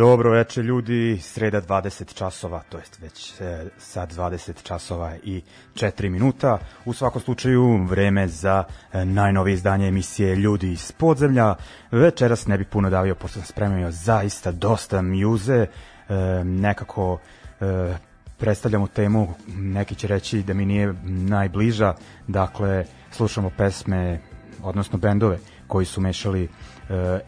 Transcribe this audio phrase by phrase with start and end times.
[0.00, 5.42] Dobro veče ljudi, sreda 20 časova, to jest već e, sad 20 časova i
[5.74, 6.58] 4 minuta.
[6.84, 11.54] U svakom slučaju vreme za e, najnovije izdanje emisije Ljudi iz podzemlja.
[11.90, 17.18] Večeras ne bih puno davio, pošto sam spremio zaista dosta mjuze, e, nekako
[17.60, 17.94] e,
[18.38, 21.94] predstavljamo temu, neki će reći da mi nije najbliža,
[22.26, 24.20] dakle slušamo pesme,
[24.62, 26.48] odnosno bendove koji su mešali e,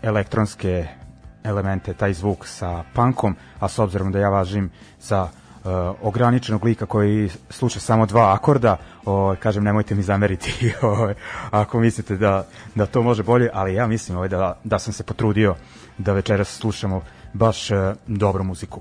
[0.03, 1.02] elektronske
[1.45, 5.71] elemente, taj zvuk sa punkom, a s obzirom da ja važim za uh,
[6.03, 11.13] ograničenog lika koji sluša samo dva akorda, o, kažem nemojte mi zameriti o,
[11.51, 15.05] ako mislite da, da to može bolje, ali ja mislim ovaj, da, da sam se
[15.05, 15.55] potrudio
[15.99, 17.03] da večeras slušamo
[17.33, 18.81] baš uh, dobru muziku.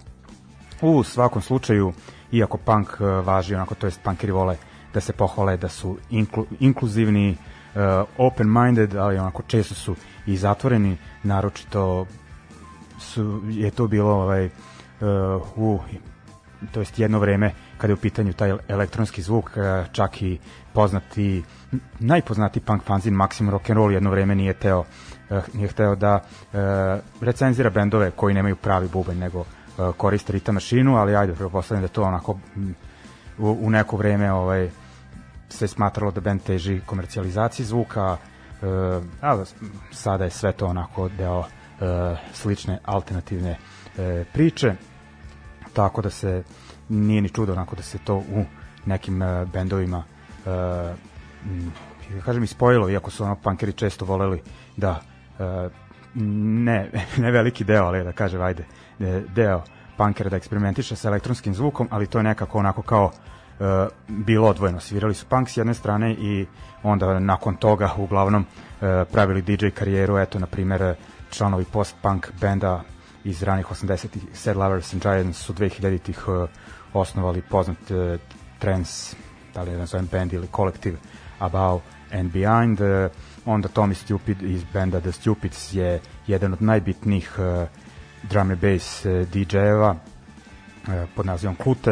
[0.81, 1.93] U svakom slučaju,
[2.31, 4.57] iako punk uh, važi onako, to jest punkeri vole
[4.93, 7.37] da se pohvale da su inklu, inkluzivni,
[7.75, 7.81] uh,
[8.17, 12.05] open-minded, ali onako često su i zatvoreni, naročito
[13.01, 15.81] su, je to bilo ovaj, uh,
[16.71, 19.51] to jest jedno vreme kada je u pitanju taj elektronski zvuk,
[19.91, 20.39] čak i
[20.73, 21.43] poznati,
[21.99, 24.83] najpoznati punk fanzin and Roll jedno vreme nije teo,
[25.29, 26.19] e, nije hteo da
[26.53, 26.57] e,
[27.21, 29.45] recenzira bendove koji nemaju pravi bubanj, nego
[29.97, 32.39] koriste ritam mašinu, ali ajde, prepostavljam da to onako
[33.37, 34.69] u, u neko vreme ovaj,
[35.49, 38.17] se smatralo da bend teži komercijalizaciji zvuka,
[39.21, 39.45] ali
[39.91, 41.43] sada je sve to onako deo
[42.33, 43.57] slične alternativne
[44.33, 44.73] priče
[45.73, 46.43] tako da se
[46.89, 48.45] nije ni čudo onako da se to u
[48.85, 50.03] nekim uh, bendovima
[52.25, 54.41] kažem ispojilo, iako su ono punkeri često voleli
[54.77, 55.01] da
[56.15, 56.89] ne,
[57.23, 58.65] ne veliki deo, ali da kažem, ajde,
[59.35, 59.61] deo
[59.97, 63.65] punkera da eksperimentiše sa elektronskim zvukom, ali to je nekako onako kao uh,
[64.07, 64.79] bilo odvojeno.
[64.79, 66.45] Svirali su punk s jedne strane i
[66.83, 70.95] onda nakon toga uglavnom uh, pravili DJ karijeru, eto, na primjer,
[71.31, 72.83] članovi post-punk benda
[73.23, 76.49] iz ranih 80-ih Sad Lovers and Giants su 2000-ih uh,
[76.93, 78.19] osnovali poznat uh,
[78.59, 79.15] trans,
[79.53, 80.97] da li je nazovem band ili kolektiv
[81.39, 81.81] Above
[82.13, 82.81] and Behind.
[82.81, 83.11] Uh,
[83.45, 87.67] onda Tommy Stupid iz benda The Stupids je jedan od najbitnijih uh,
[88.29, 91.91] drum and bass uh, DJ-eva uh, pod nazivom Klute.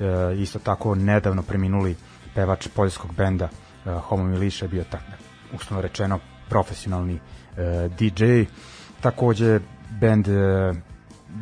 [0.00, 1.96] Uh, isto tako nedavno preminuli
[2.34, 3.48] pevač poljskog benda
[3.84, 5.04] uh, Homo Miliša je bio tako,
[5.54, 8.24] uslovno rečeno profesionalni uh, DJ.
[9.00, 9.60] Takođe
[10.00, 10.76] band uh,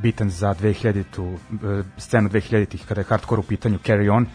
[0.03, 1.39] bitan za 2000-tu, uh,
[1.97, 4.27] scenu 2000-ih kada je hardcore u pitanju Carry On,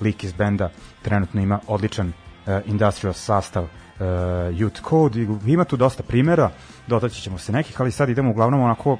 [0.00, 0.70] lik iz benda
[1.02, 6.50] trenutno ima odličan uh, industrial sastav uh, Youth Code i ima tu dosta primera,
[6.86, 8.98] dotaći ćemo se nekih, ali sad idemo uglavnom onako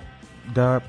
[0.55, 0.81] da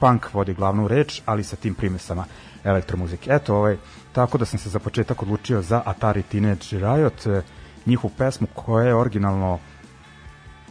[0.00, 2.24] punk vodi glavnu reč, ali sa tim primesama
[2.64, 3.30] elektromuzike.
[3.32, 3.76] Eto, ovaj,
[4.12, 7.44] tako da sam se za početak odlučio za Atari Teenage Riot,
[7.86, 9.58] njihovu pesmu koja je originalno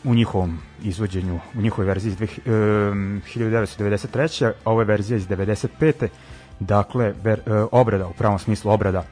[0.08, 4.46] u njihovom izvođenju, u njihovoj verziji iz 1993.
[4.46, 6.08] a ovo je verzija iz 95.
[6.60, 9.06] Dakle, ver, uh, obrada, u pravom smislu obrada uh,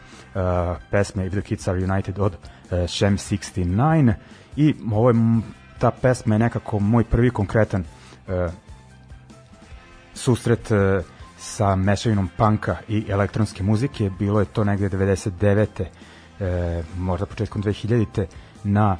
[0.91, 2.37] pesme If the Kids Are United od uh,
[2.87, 4.13] Shem 69
[4.55, 5.15] i ovo je,
[5.79, 7.83] ta pesma je nekako moj prvi konkretan
[8.27, 8.33] uh,
[10.13, 10.77] susret uh,
[11.37, 15.67] sa mešavinom panka i elektronske muzike, bilo je to negde 99.
[15.81, 15.87] Uh,
[16.97, 18.25] možda početkom 2000.
[18.63, 18.97] na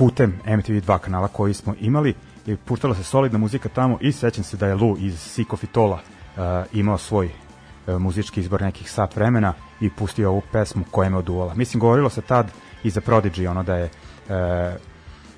[0.00, 2.14] putem MTV2 kanala koji smo imali
[2.46, 5.94] i puštala se solidna muzika tamo i sećam se da je Lu iz Siko Fitola
[5.96, 6.42] uh,
[6.72, 11.54] imao svoj uh, muzički izbor nekih sat vremena i pustio ovu pesmu koja me oduvala.
[11.54, 12.50] Mislim, govorilo se tad
[12.82, 14.30] i za Prodigy, ono da je uh,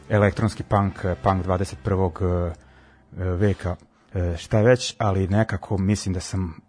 [0.09, 2.47] elektronski punk, punk 21.
[2.47, 2.53] Uh,
[3.17, 3.77] veka
[4.15, 6.61] uh, šta već, ali nekako mislim da sam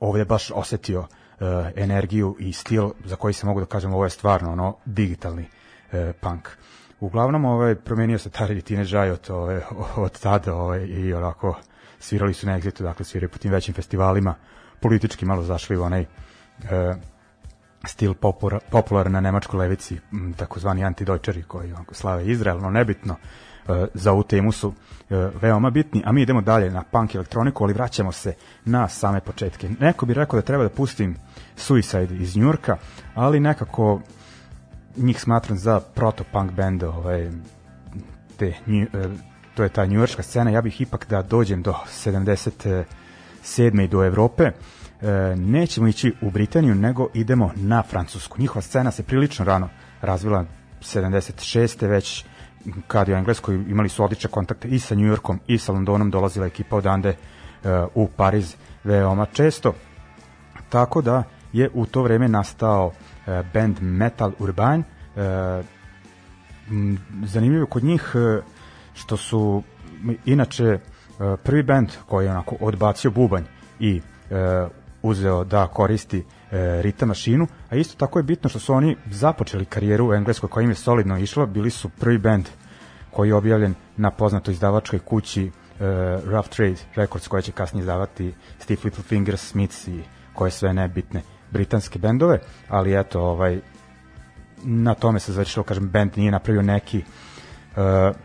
[0.00, 1.06] ovde baš osetio uh,
[1.76, 5.42] energiju i stil za koji se mogu da kažem ovo je stvarno ono digitalni
[5.92, 6.48] uh, punk.
[7.00, 9.60] Uglavnom, ovaj, promenio se Tari Tine od, ovaj,
[9.96, 11.56] od tada ovaj, i onako
[11.98, 14.34] svirali su na Exitu, dakle sviraju po tim većim festivalima,
[14.80, 16.06] politički malo zašli u onaj e,
[17.86, 19.98] stil popular, popular na nemačkoj levici,
[20.36, 23.16] takozvani antidojčari koji onako, slave Izrael, no nebitno,
[23.68, 24.72] e, za ovu temu su
[25.10, 28.34] e, veoma bitni, a mi idemo dalje na punk elektroniku, ali vraćamo se
[28.64, 29.68] na same početke.
[29.80, 31.16] Neko bi rekao da treba da pustim
[31.56, 32.76] Suicide iz Njurka,
[33.14, 34.00] ali nekako
[34.98, 37.30] njih smatram za proto-punk band, ovaj,
[38.36, 39.08] te, nju, e,
[39.54, 41.74] to je ta njujorska scena, ja bih ipak da dođem do
[42.04, 43.84] 77.
[43.84, 44.52] i do Evrope, e,
[45.36, 48.40] nećemo ići u Britaniju, nego idemo na Francusku.
[48.40, 49.68] Njihova scena se prilično rano
[50.00, 50.44] razvila
[50.80, 51.86] 76.
[51.86, 52.24] već
[52.86, 56.10] kad je u Engleskoj imali su odlične kontakte i sa New Yorkom i sa Londonom,
[56.10, 59.74] dolazila ekipa odande uh, u Pariz veoma često.
[60.68, 61.22] Tako da
[61.52, 62.92] je u to vreme nastao
[63.28, 64.84] E, band Metal Urban.
[65.18, 65.62] E,
[67.24, 68.40] zanimljivo kod njih e,
[68.94, 69.62] što su
[70.24, 70.78] inače
[71.42, 73.42] prvi band koji je onako odbacio bubanj
[73.80, 74.00] i
[75.02, 76.24] uzeo da koristi
[76.80, 80.64] ritam mašinu, a isto tako je bitno što su oni započeli karijeru u Engleskoj koja
[80.64, 82.48] im je solidno išla, bili su prvi band
[83.10, 85.50] koji je objavljen na poznatoj izdavačkoj kući uh,
[86.24, 90.02] Rough Trade Records koja će kasnije izdavati Steve Little Fingers, Smiths i
[90.34, 93.60] koje sve nebitne britanske bendove, ali eto, ovaj,
[94.64, 96.98] na tome se završilo, kažem, bend nije napravio neki
[97.76, 98.16] uh,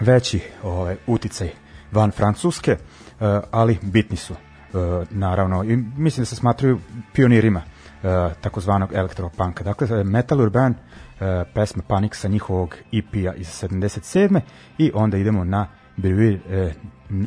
[0.00, 1.50] veći ovaj, uticaj
[1.92, 4.80] van Francuske, uh, ali bitni su, uh,
[5.10, 6.78] naravno, i mislim da se smatruju
[7.12, 9.64] pionirima uh, takozvanog elektropanka.
[9.64, 14.40] Dakle, Metal Urban, uh, pesma Panic sa njihovog EP-a iz 77.
[14.78, 16.72] i onda idemo na Beruir, uh,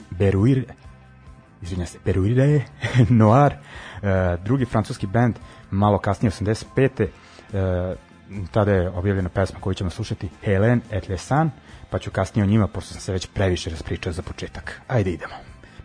[0.09, 0.65] Beruir
[1.65, 2.61] izvinja se, Peruire
[3.09, 5.35] Noir, uh, drugi francuski band,
[5.71, 7.03] malo kasnije, 85.
[7.03, 7.97] Uh,
[8.51, 11.51] tada je objavljena pesma koju ćemo slušati Helen et le Sun,
[11.89, 14.81] pa ću kasnije o njima, pošto sam se već previše raspričao za početak.
[14.87, 15.33] Ajde idemo.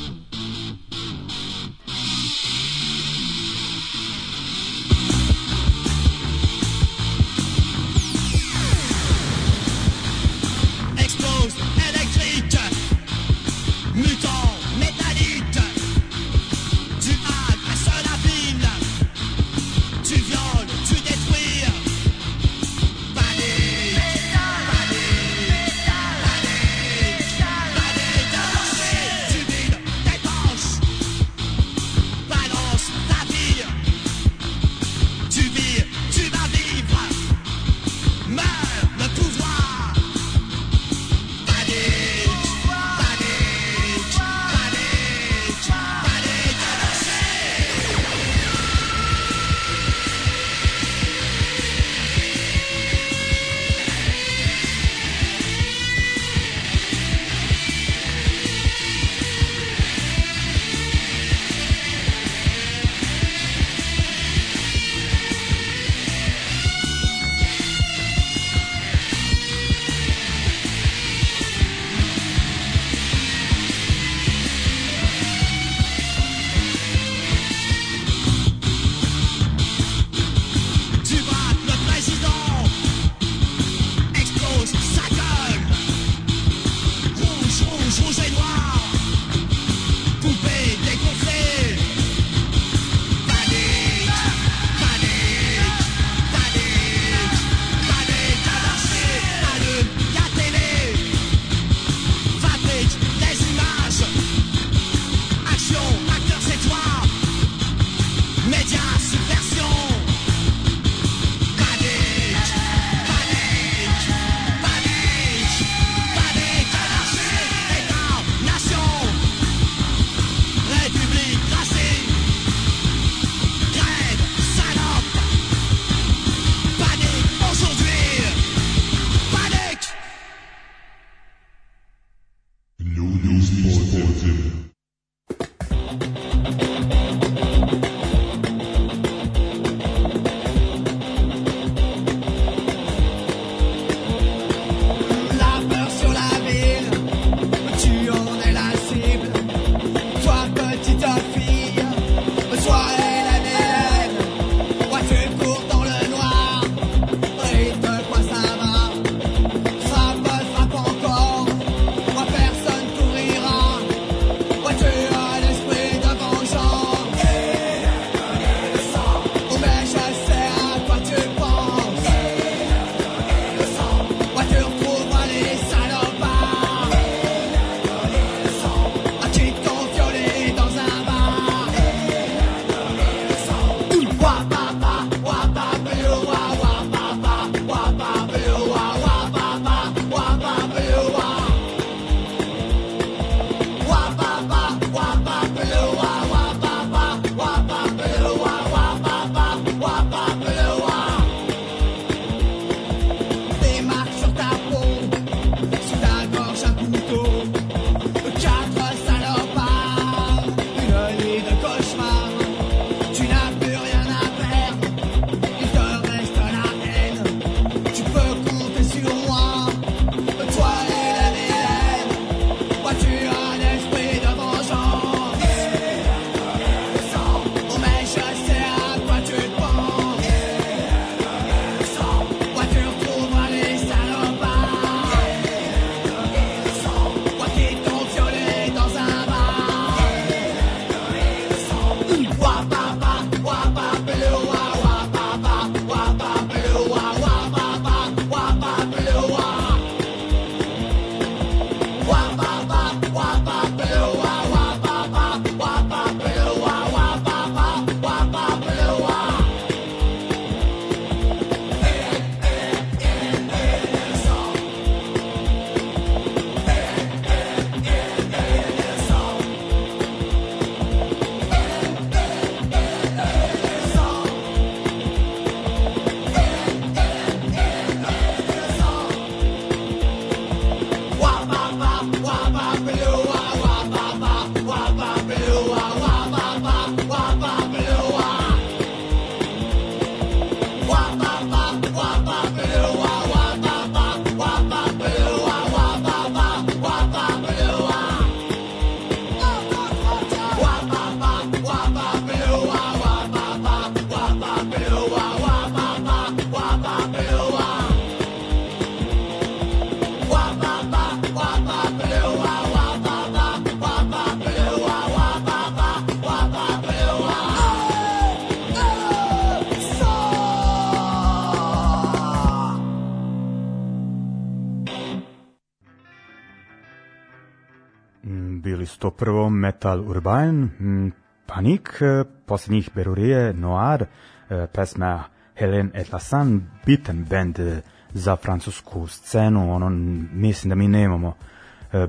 [329.11, 329.49] 1901.
[329.49, 331.11] Metal Urban, mm,
[331.45, 334.05] Panik, e, posljednjih Berurije, Noir,
[334.49, 335.23] e, pesma
[335.55, 337.81] Helen Etlasan, bitan band e,
[338.13, 339.89] za francusku scenu, ono,
[340.33, 341.33] mislim da mi nemamo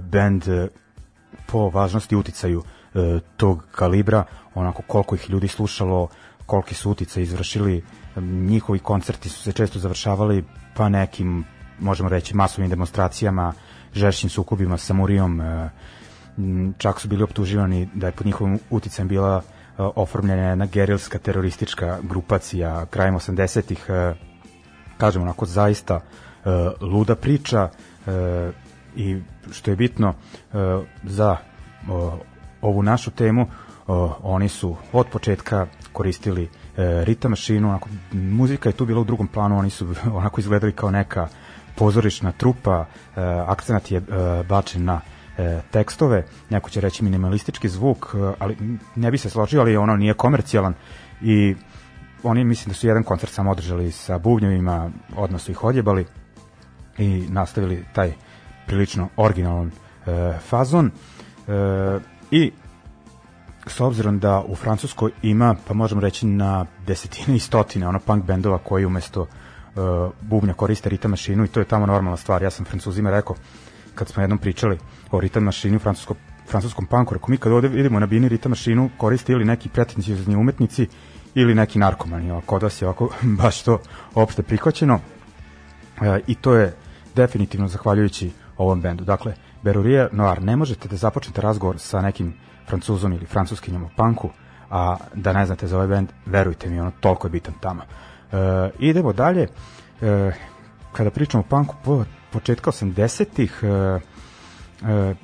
[0.01, 0.45] band
[1.47, 2.63] po važnosti uticaju
[3.37, 4.25] tog kalibra,
[4.55, 6.09] onako koliko ih ljudi slušalo,
[6.47, 7.85] koliki su utice izvršili,
[8.21, 10.45] njihovi koncerti su se često završavali
[10.77, 11.45] pa nekim,
[11.79, 13.53] možemo reći, masovnim demonstracijama,
[13.93, 15.41] žešćim sukubima sa Murijom,
[16.79, 19.43] čak su bili optuživani da je pod njihovim uticajem bila
[19.79, 23.87] oformljena jedna gerilska teroristička grupacija krajem 80-ih,
[24.99, 26.01] kažemo onako zaista
[26.81, 27.69] luda priča
[28.97, 29.21] i
[29.53, 30.15] što je bitno
[31.05, 31.37] za
[32.63, 33.47] ovu našu temu,
[34.23, 39.59] oni su od početka koristili ritam mašinu, onako, muzika je tu bila u drugom planu,
[39.59, 41.29] oni su onako izgledali kao neka
[41.77, 42.85] pozorišna trupa,
[43.47, 44.03] akcenat je
[44.49, 45.01] bačen na
[45.39, 48.57] e, tekstove, neko će reći minimalistički zvuk, e, ali
[48.97, 50.75] ne bi se složio, ali ono nije komercijalan.
[51.23, 51.55] I
[52.23, 56.07] oni mislim da su jedan koncert samo održali sa bubnjevima, odnosno ih odjebali
[56.99, 58.13] i nastavili taj
[58.67, 59.71] prilično originalan
[60.07, 60.91] e, fazon.
[61.49, 61.99] E,
[62.31, 62.53] i
[63.67, 68.25] s obzirom da u Francuskoj ima, pa možemo reći na desetine i stotine ono punk
[68.25, 72.43] bendova koji umesto uh, bubnja koriste ritam mašinu i to je tamo normalna stvar.
[72.43, 73.37] Ja sam Francuzima rekao,
[73.97, 74.79] kad smo jednom pričali
[75.11, 76.17] o ritam mašini u francuskom,
[76.49, 80.37] francuskom punku, rekao mi kad ovde vidimo na bini ritam mašinu koriste ili neki pretencijzni
[80.37, 80.89] umetnici
[81.35, 83.09] ili neki narkomani, a kod vas je ovako
[83.43, 83.81] baš to
[84.15, 85.01] opšte prihvaćeno
[86.03, 86.75] e, i to je
[87.15, 89.05] definitivno zahvaljujući ovom bendu.
[89.05, 92.35] Dakle, Berurije Noir, ne možete da započnete razgovor sa nekim
[92.69, 94.31] francuzom ili francuskinjom u punku,
[94.71, 97.83] a da ne znate za ovaj bend, verujte mi, ono toliko je bitan tamo.
[97.83, 99.49] E, idemo dalje,
[100.03, 100.33] e,
[100.93, 101.75] kada pričamo o punku,
[102.37, 105.15] početka 80-ih, e, e,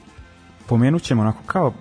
[0.66, 1.72] pomenut ćemo onako kao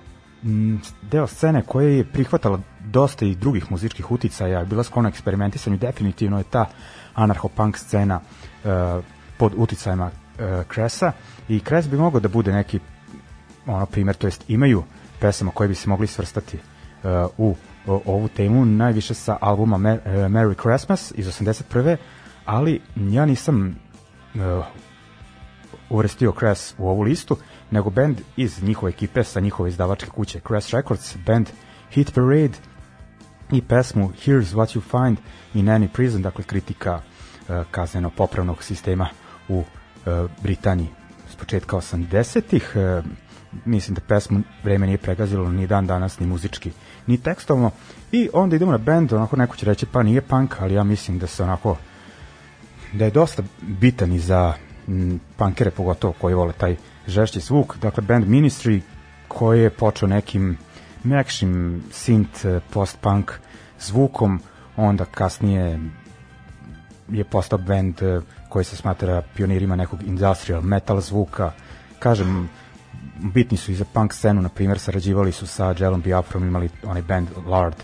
[1.01, 6.43] deo scene koja je prihvatala dosta i drugih muzičkih uticaja, bila sklona eksperimentisanju, definitivno je
[6.43, 6.65] ta
[7.15, 9.01] anarcho-punk scena e,
[9.37, 10.11] pod uticajima
[10.67, 11.11] Kresa
[11.49, 12.79] i Kres bi mogao da bude neki
[13.67, 14.83] ono primer, to jest imaju
[15.19, 16.57] pesama koje bi se mogli svrstati
[17.37, 21.97] u ovu temu, najviše sa albuma Mer Merry Christmas iz 81.
[22.45, 23.75] Ali ja nisam
[25.91, 27.37] uvrstio Crass u ovu listu,
[27.71, 31.49] nego band iz njihove ekipe sa njihove izdavačke kuće Crass Records, band
[31.91, 32.57] Hit Parade
[33.51, 35.17] i pesmu Here's What You Find
[35.53, 39.07] in Any Prison, dakle kritika uh, kazneno-popravnog sistema
[39.49, 39.65] u uh,
[40.43, 40.87] Britaniji
[41.31, 42.73] s početka 80-ih.
[42.75, 43.05] Uh,
[43.65, 46.71] mislim da pesmu vreme nije pregazilo ni dan danas, ni muzički,
[47.07, 47.71] ni tekstovno.
[48.11, 51.19] I onda idemo na band, onako neko će reći pa nije punk, ali ja mislim
[51.19, 51.77] da se onako
[52.93, 54.53] da je dosta bitan i za
[55.37, 56.75] punkere, pogotovo koji vole taj
[57.07, 57.77] žešći zvuk.
[57.77, 58.81] Dakle, band Ministry
[59.27, 60.57] koji je počeo nekim
[61.03, 63.31] mekšim synth post-punk
[63.79, 64.39] zvukom,
[64.77, 65.79] onda kasnije
[67.09, 67.95] je postao band
[68.49, 71.51] koji se smatra pionirima nekog industrial metal zvuka.
[71.99, 72.49] Kažem,
[73.33, 77.01] bitni su i za punk scenu, na primjer, sarađivali su sa Jelom Biafrom, imali onaj
[77.01, 77.75] band Lard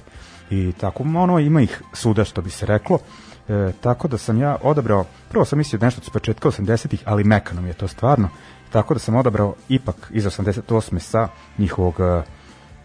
[0.49, 2.99] i tako, ono, ima ih suda, što bi se reklo.
[3.49, 7.62] E, tako da sam ja odabrao, prvo sam mislio nešto s početka 80-ih, ali mekano
[7.62, 8.29] mi je to stvarno,
[8.71, 10.99] tako da sam odabrao ipak iz 88.
[10.99, 12.23] sa njihovog, e,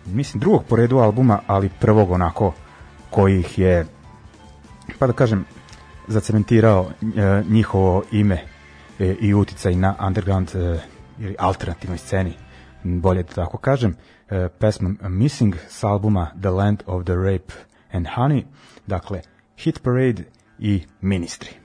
[0.06, 2.52] mislim, drugog po redu albuma, ali prvog onako
[3.10, 3.86] koji ih je,
[4.98, 5.44] pa da kažem,
[6.08, 8.44] zacementirao e, njihovo ime
[8.98, 10.78] e, i uticaj na underground e,
[11.18, 12.34] ili alternativnoj sceni,
[12.84, 13.96] bolje da tako kažem,
[14.30, 17.54] e, pesma Missing s albuma The Land of the Rape
[17.92, 18.44] and Honey,
[18.86, 19.20] dakle
[19.56, 20.24] Hit Parade
[20.64, 21.61] i Ministry.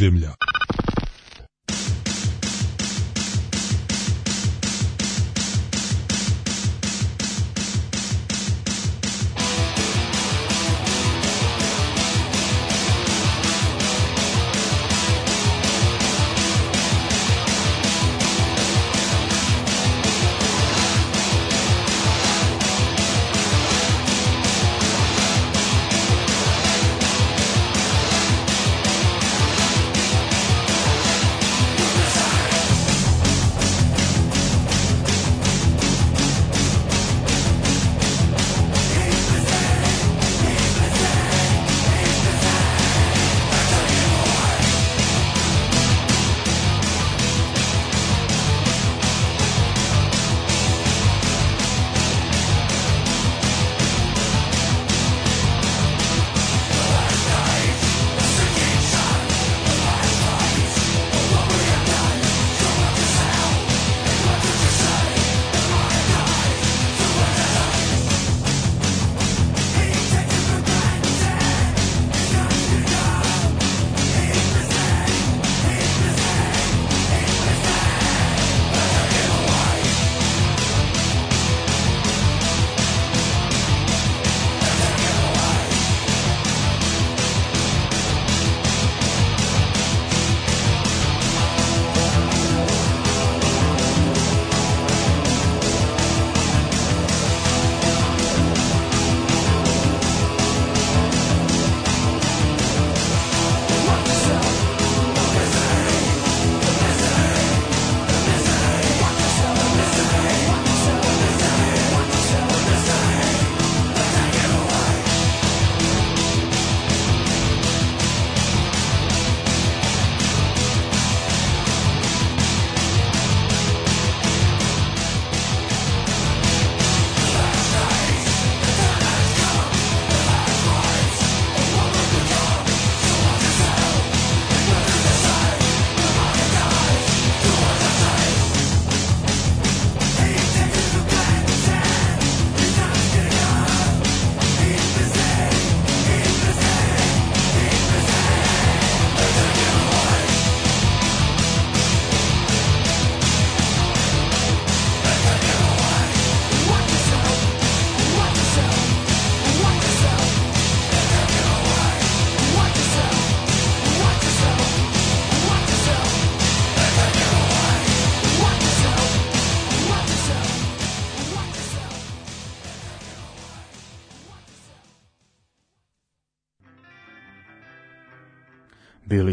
[0.00, 0.37] Ljudi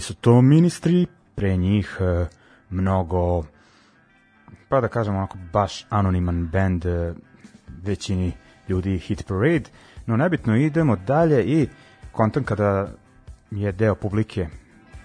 [0.05, 2.25] su to ministri, pre njih e,
[2.69, 3.43] mnogo,
[4.69, 7.13] pa da kažem onako baš anoniman band e,
[7.83, 8.31] većini
[8.69, 9.69] ljudi Hit Parade,
[10.05, 11.67] no nebitno idemo dalje i
[12.11, 12.87] kontam kada
[13.51, 14.47] je deo publike,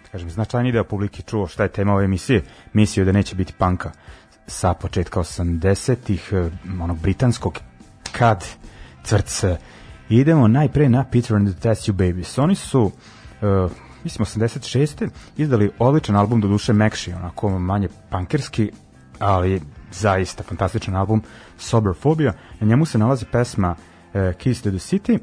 [0.02, 3.52] da kažem značajni deo publike čuo šta je tema ove emisije, mislio da neće biti
[3.58, 3.90] panka
[4.46, 6.50] sa početka 80-ih, e,
[6.82, 7.58] onog britanskog
[8.12, 8.44] kad
[9.04, 9.44] cvrc.
[10.08, 12.38] Idemo najpre na Peter and the Test You Babies.
[12.38, 13.70] Oni su uh,
[14.04, 15.08] mislim 86.
[15.36, 18.70] izdali odličan album do duše Mekši, onako manje pankerski,
[19.18, 21.22] ali zaista fantastičan album
[21.58, 22.32] Sober Phobia.
[22.60, 25.18] Na njemu se nalazi pesma uh, Keys to the City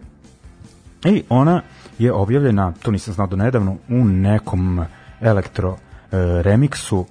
[1.06, 1.62] i ona
[2.00, 4.86] je objavljena, to nisam znao do nedavno, u nekom
[5.22, 5.78] elektro uh,
[6.42, 7.06] remiksu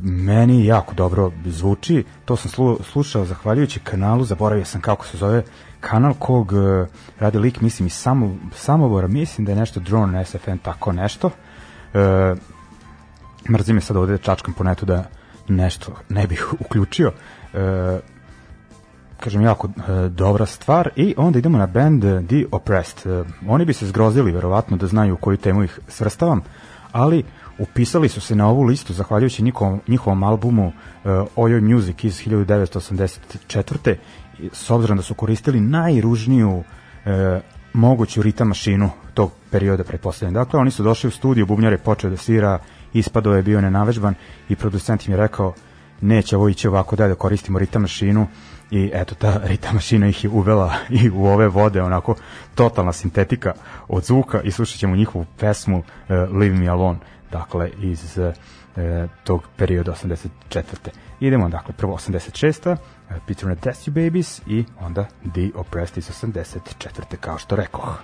[0.00, 5.42] meni jako dobro zvuči, to sam slu, slušao zahvaljujući kanalu, zaboravio sam kako se zove,
[5.80, 10.56] kanal kog uh, radi lik, mislim i samo, Samobora, mislim da je nešto Drone SFN,
[10.62, 11.26] tako nešto.
[11.26, 12.38] Uh,
[13.50, 15.04] mrzi sad ovde da čačkam po netu da
[15.48, 17.12] nešto ne bih uključio.
[17.52, 17.60] Uh,
[19.20, 23.12] kažem, jako uh, dobra stvar i onda idemo na band The Oppressed.
[23.12, 26.42] Uh, oni bi se zgrozili, verovatno, da znaju koju temu ih svrstavam,
[26.92, 27.24] ali
[27.58, 30.72] upisali su se na ovu listu zahvaljujući njihovom, njihovom albumu uh,
[31.36, 33.96] Oyo Music iz 1984
[34.52, 36.64] s obzirom da su koristili najružniju
[37.04, 37.40] e,
[37.72, 40.34] moguću ritam mašinu tog perioda pretpostavljam.
[40.34, 42.58] Dakle, oni su došli u studiju, bubnjar je počeo da svira,
[42.92, 44.14] ispadao je bio nenavežban
[44.48, 45.54] i producent im je rekao
[46.00, 48.26] neće ovo ići ovako da da koristimo ritam mašinu
[48.70, 52.14] i eto ta ritam mašina ih je uvela i u ove vode onako
[52.54, 53.52] totalna sintetika
[53.88, 56.98] od zvuka i slušat ćemo njihovu pesmu uh, Leave Me Alone
[57.32, 58.34] dakle iz uh,
[59.24, 60.90] tog perioda 84.
[61.20, 62.76] Idemo dakle prvo 86.
[63.26, 67.16] Peter and the Test You Babies i onda The Oppressed iz 84.
[67.20, 68.02] kao što rekoh.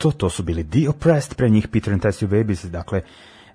[0.00, 3.02] Eto, to su bili The Oppressed, pre njih Peter and Tessie Babies, dakle,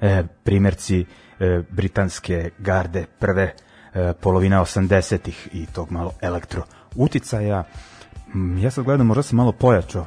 [0.01, 1.05] e, primjerci
[1.39, 3.53] e, britanske garde prve
[3.93, 6.63] e, polovina 80-ih i tog malo elektro
[6.95, 7.63] uticaja.
[8.61, 10.05] Ja sad gledam, možda sam malo pojačao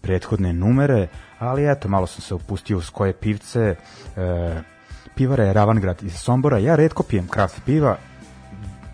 [0.00, 3.74] prethodne numere, ali eto, malo sam se upustio uz koje pivce.
[4.16, 4.62] E,
[5.14, 6.58] pivara je Ravangrad iz Sombora.
[6.58, 7.96] Ja redko pijem kraft piva,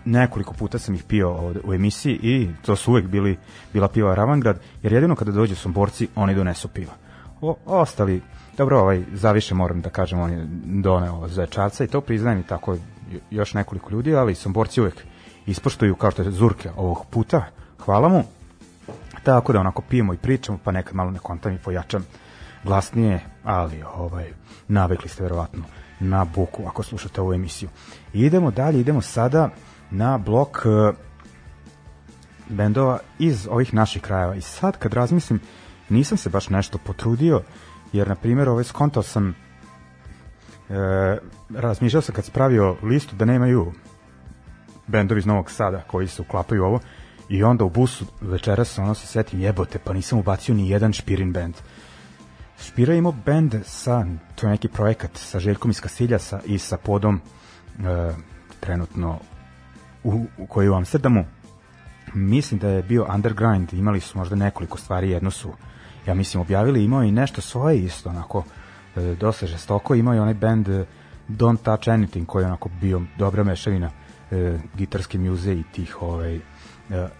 [0.07, 3.37] nekoliko puta sam ih pio ovde u emisiji i to su uvek bili,
[3.73, 6.93] bila piva Ravangrad, jer jedino kada dođu Somborci, oni donesu piva.
[7.41, 8.21] O, ostali,
[8.57, 12.77] dobro, ovaj, zaviše moram da kažem, on je doneo zečarca i to priznajem i tako
[13.31, 15.03] još nekoliko ljudi, ali Somborci uvek
[15.45, 17.45] ispoštuju kao što je Zurke ovog puta,
[17.85, 18.23] hvala mu.
[19.23, 22.05] Tako da onako pijemo i pričamo, pa nekad malo ne kontam i pojačam
[22.63, 24.33] glasnije, ali ovaj,
[24.67, 25.63] navikli ste verovatno
[25.99, 27.69] na buku ako slušate ovu emisiju.
[28.13, 29.49] I idemo dalje, idemo sada
[29.91, 30.95] na blok uh,
[32.49, 34.35] bendova iz ovih naših krajeva.
[34.35, 35.39] I sad kad razmislim,
[35.89, 37.41] nisam se baš nešto potrudio,
[37.93, 39.35] jer na primjer ovaj skontao sam
[40.69, 40.73] e,
[41.55, 43.73] razmišljao sam kad spravio listu da nemaju
[44.87, 46.79] bendovi iz Novog Sada koji se uklapaju ovo
[47.29, 51.33] i onda u busu večeras ono se setim jebote pa nisam ubacio ni jedan Špirin
[51.33, 51.55] bend.
[52.59, 57.15] Špira imao bend sa, to je neki projekat sa Željkom iz Kasiljasa i sa podom
[57.15, 58.13] e,
[58.59, 59.19] trenutno
[60.07, 61.25] u, u koji u Amsterdamu.
[62.13, 65.53] Mislim da je bio Underground, imali su možda nekoliko stvari, jedno su
[66.07, 68.43] ja mislim objavili, imao i nešto svoje isto onako
[68.95, 70.85] e, dosta žestoko, imao i onaj band e,
[71.29, 73.89] Don't Touch Anything koji je onako bio dobra mešavina
[74.31, 76.41] e, gitarske muze i tih ovaj, e,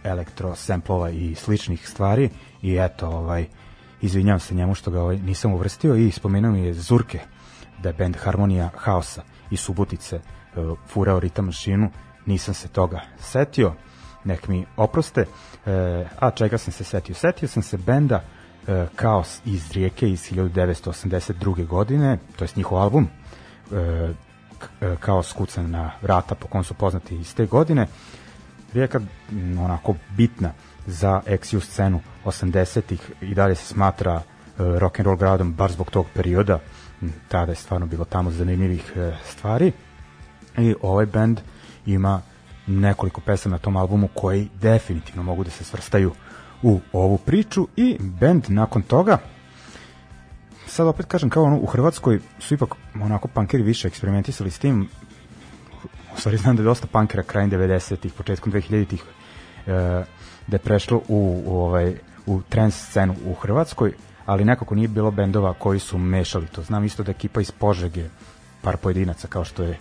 [0.04, 2.30] elektro samplova i sličnih stvari.
[2.62, 3.46] I eto ovaj
[4.02, 7.20] izvinjavam se njemu što ga ovaj, nisam uvrstio i spomenuo mi je Zurke
[7.84, 10.22] da je band Harmonija Haosa i Subotice e,
[10.88, 11.90] furao ritam mašinu
[12.28, 13.74] nisam se toga setio,
[14.24, 15.26] nek mi oproste.
[15.66, 17.16] E, a čega sam se setio?
[17.16, 18.22] Setio sam se benda
[18.68, 21.68] e, Kaos iz Rijeke iz 1982.
[21.68, 23.78] godine, to je njihov album e,
[24.82, 27.88] e, Kaos kucan na vrata po kom su poznati iz te godine.
[28.74, 29.00] Rijeka
[29.60, 30.52] onako bitna
[30.88, 34.22] za XU scenu 80-ih i dalje se smatra e,
[34.58, 36.60] rock and roll gradom bar zbog tog perioda
[37.28, 39.72] tada je stvarno bilo tamo zanimljivih e, stvari
[40.58, 41.42] i ovaj band
[41.88, 42.22] ima
[42.68, 46.12] nekoliko pesama na tom albumu koji definitivno mogu da se svrstaju
[46.64, 49.18] u ovu priču i band nakon toga
[50.68, 54.90] sad opet kažem kao ono u Hrvatskoj su ipak onako punkeri više eksperimentisali s tim
[56.16, 59.72] u stvari znam da je dosta punkera krajem 90-ih, početkom 2000-ih e,
[60.48, 63.94] da je prešlo u, u, ovaj, u trans scenu u Hrvatskoj,
[64.26, 66.62] ali nekako nije bilo bendova koji su mešali to.
[66.62, 68.06] Znam isto da ekipa iz Požege,
[68.62, 69.78] par pojedinaca kao što je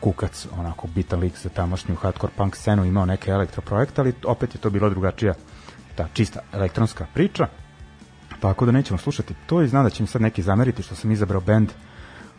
[0.00, 4.60] Kukac, onako bitan lik za tamošnju hardcore punk scenu, imao neke elektroprojekte, ali opet je
[4.60, 5.34] to bila drugačija
[5.94, 7.46] ta čista elektronska priča.
[8.40, 11.10] Tako da nećemo slušati to i znam da će mi sad neki zameriti što sam
[11.10, 11.72] izabrao band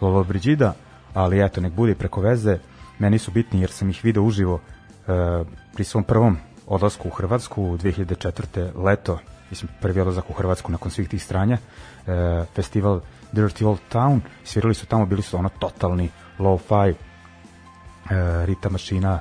[0.01, 0.73] Lolo Brigida,
[1.13, 2.59] ali eto, nek bude preko veze.
[2.99, 5.43] Meni su bitni jer sam ih video uživo e,
[5.73, 6.37] pri svom prvom
[6.67, 8.83] odlasku u Hrvatsku u 2004.
[8.83, 13.01] leto, mislim prvi odlazak u Hrvatsku nakon svih tih stranja, e, festival
[13.33, 16.93] Dirty Old Town, svirali su tamo, bili su ono totalni low-fi
[18.45, 19.19] rita mašina,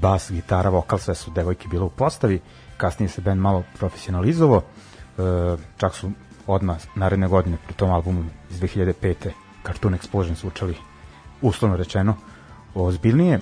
[0.00, 2.40] bas, gitara, vokal, sve su devojke bile u postavi.
[2.76, 4.62] Kasnije se band malo profesionalizovao.
[5.18, 5.22] E,
[5.76, 6.10] čak su
[6.46, 9.30] odmah naredne godine pri tom albumu iz 2005.
[9.66, 10.76] Cartoon Explosion su učali
[11.42, 12.14] uslovno rečeno
[12.74, 13.40] ozbiljnije.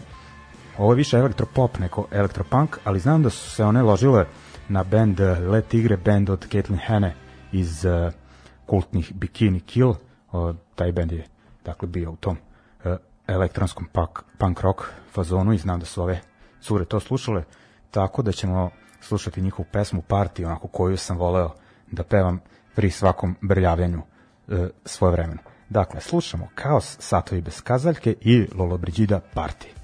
[0.78, 4.26] Ovo je više elektropop neko elektropunk, ali znam da su se one ložile
[4.68, 7.14] na band Le Tigre, band od Caitlin Hane
[7.52, 8.12] iz uh,
[8.66, 9.94] kultnih Bikini Kill.
[10.32, 11.24] O, taj band je
[11.64, 12.53] dakle bio u tom uh,
[13.26, 16.20] elektronskom punk, punk rock fazonu i znam da su ove
[16.60, 17.44] cure to slušale,
[17.90, 18.70] tako da ćemo
[19.00, 21.50] slušati njihovu pesmu Party, onako koju sam voleo
[21.90, 22.40] da pevam
[22.74, 24.02] pri svakom brljavljanju
[24.48, 25.40] e, svoje vremena.
[25.68, 29.83] Dakle, slušamo Kaos, Satovi bez kazaljke i Lolo Brigida Party.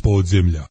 [0.00, 0.66] Podzemlja.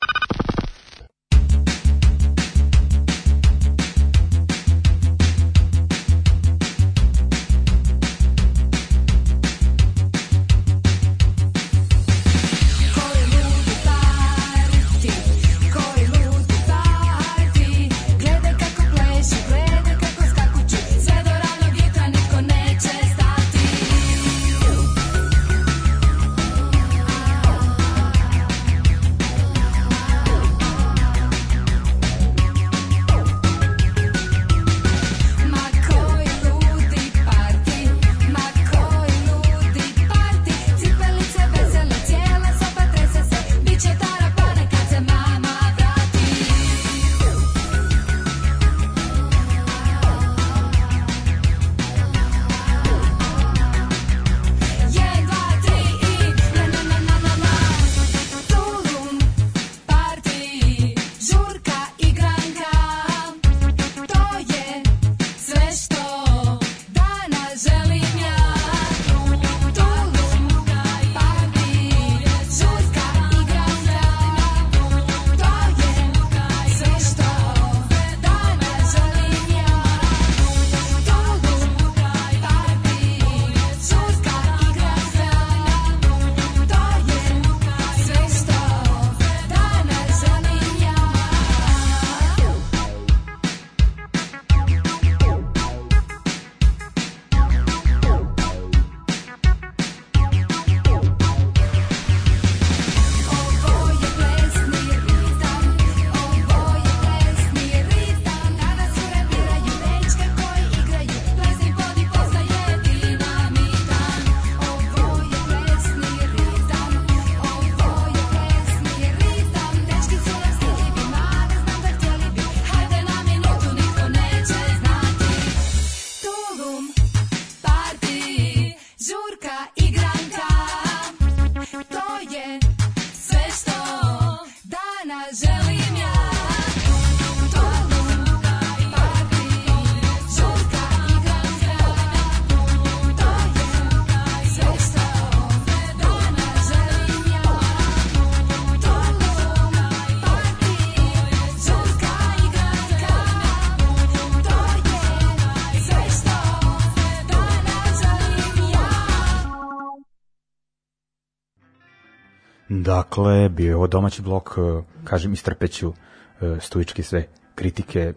[163.19, 165.93] Dakle, bio je ovo domaći blok, e, kažem, istrpeću
[166.41, 168.13] e, stoički sve kritike.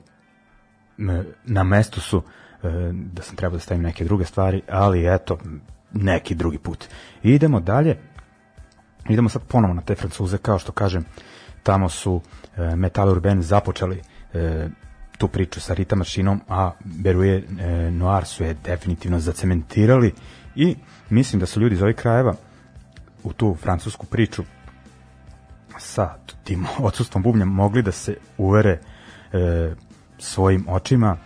[1.45, 2.23] Na mestu su
[2.63, 5.39] e, da sam trebao da stavim neke druge stvari, ali eto,
[5.93, 6.85] neki drugi put.
[7.23, 7.99] Idemo dalje,
[9.09, 11.05] idemo sad ponovo na te francuze, kao što kažem,
[11.63, 12.21] tamo su
[12.77, 14.03] Metal Urban započeli
[15.19, 17.45] tu priču sa Rita mašinom, a Beruje
[17.91, 20.13] Noir su je definitivno zacementirali.
[20.57, 20.77] I
[21.11, 22.35] mislim da su ljudi iz ovih krajeva
[23.23, 24.43] u tu francusku priču
[25.79, 28.79] sa tim odsustvom bubnja mogli da se uvere
[29.33, 29.75] e,
[30.19, 31.17] svojim očima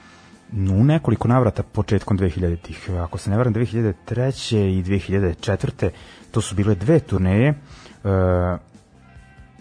[0.53, 2.91] u nekoliko navrata početkom 2000-ih.
[2.91, 4.57] Ako se ne varam, 2003.
[4.57, 5.91] i 2004.
[6.31, 7.49] to su bile dve turneje.
[7.49, 7.55] E,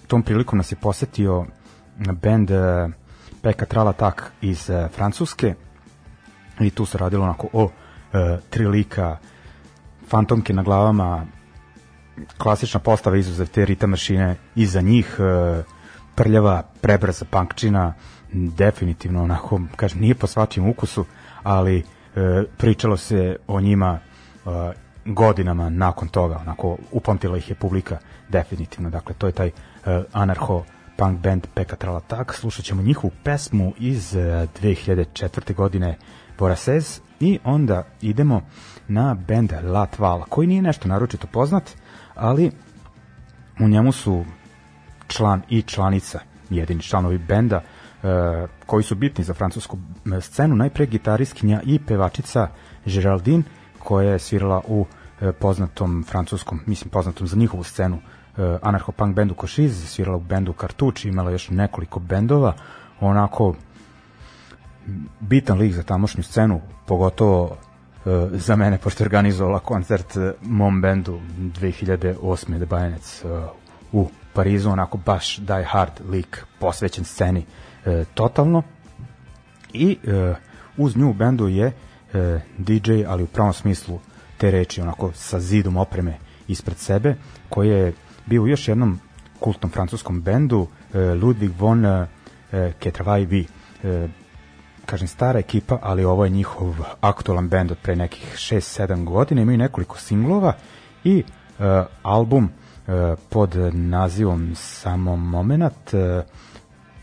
[0.08, 1.46] tom prilikom nas je posetio
[2.22, 2.90] band e,
[3.42, 5.54] Peka Tralatak iz e, Francuske
[6.60, 7.70] i tu se radilo onako o
[8.14, 9.18] e, tri lika
[10.08, 11.26] fantomke na glavama
[12.38, 15.64] klasična postava izuzev te rita mašine iza njih e,
[16.16, 17.94] prljava, prebrza punkčina
[18.34, 21.06] definitivno onako, kažem, nije po svačijem ukusu,
[21.44, 21.84] ali e,
[22.58, 24.50] pričalo se o njima e,
[25.06, 27.98] godinama nakon toga, onako upamtila ih je publika
[28.30, 29.52] definitivno, dakle to je taj
[30.14, 30.64] anarcho
[30.98, 35.56] punk band Peka Tralatak, slušat ćemo njihovu pesmu iz 2004.
[35.56, 35.98] godine
[36.40, 38.42] Borasez i onda idemo
[38.88, 41.72] na band Latvala, koji nije nešto naročito poznat,
[42.16, 42.52] ali
[43.60, 44.26] u njemu su
[45.08, 47.62] član i članica, jedini članovi benda,
[48.04, 49.78] e, koji su bitni za francusku
[50.22, 52.48] scenu, najpre gitaristkinja i pevačica
[52.86, 53.44] Geraldine,
[53.80, 54.86] koja je svirala u
[55.22, 57.98] e, poznatom francuskom, mislim poznatom za njihovu scenu,
[58.38, 62.54] e, anarcho-punk bendu Košiz, svirala u bendu Kartuč, imala još nekoliko bendova,
[63.00, 63.56] onako
[65.20, 67.58] bitan lik za tamošnju scenu, pogotovo
[68.32, 72.58] za mene, pošto je organizovala koncert eh, mom bendu 2008.
[72.58, 73.28] The Bajanec eh,
[73.92, 77.46] u Parizu, onako baš die hard lik, posvećen sceni
[78.14, 78.64] totalno.
[79.74, 79.98] I
[80.78, 81.72] uz nju bendu je
[82.58, 84.00] DJ, ali u pravom smislu
[84.38, 87.16] te reči, onako sa zidom opreme ispred sebe,
[87.50, 87.94] koji je
[88.26, 89.00] bio u još jednom
[89.40, 92.08] kultnom francuskom bendu Ludwig von
[92.80, 93.26] Ketravaj
[93.86, 94.08] E,
[94.86, 99.58] kažem stara ekipa, ali ovo je njihov aktualan bend od pre nekih 6-7 godina, imaju
[99.58, 100.54] nekoliko singlova
[101.04, 101.24] i
[101.60, 101.66] uh,
[102.04, 102.94] album uh,
[103.30, 106.24] pod nazivom samo moment uh,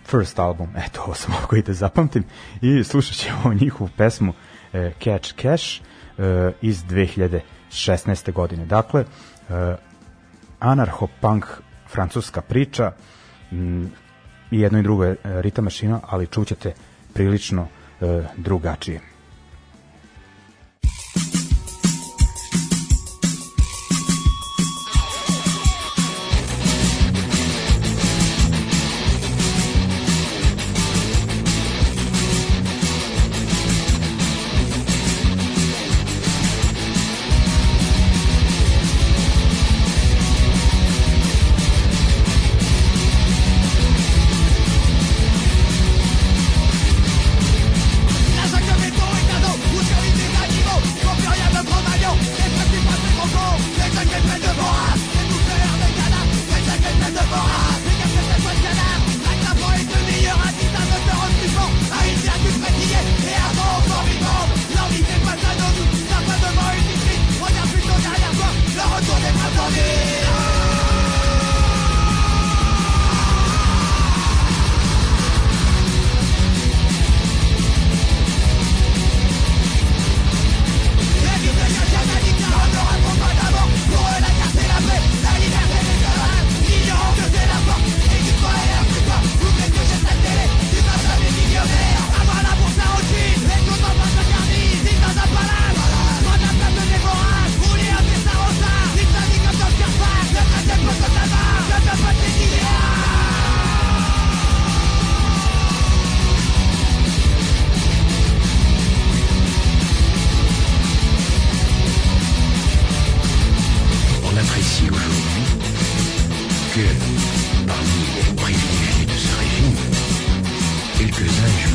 [0.06, 2.24] first album, eto ovo sam ovako i da zapamtim
[2.60, 6.24] i slušat ćemo njihovu pesmu uh, Catch Cash uh,
[6.60, 8.32] iz 2016.
[8.32, 8.66] godine.
[8.66, 9.54] Dakle, uh,
[10.60, 11.44] anarcho-punk
[11.88, 12.92] francuska priča,
[13.52, 13.92] m,
[14.50, 16.72] i jedno i drugo je ritam mašina, ali čućete
[17.14, 17.68] prilično
[18.00, 19.00] e, drugačije.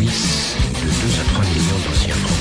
[0.07, 2.36] de 2 à 3 millions d'anciens Français.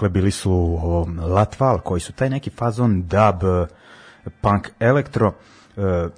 [0.00, 3.68] Dakle, bili su ovom Latval, koji su taj neki fazon dub,
[4.40, 5.34] punk elektro,
[5.76, 6.08] e,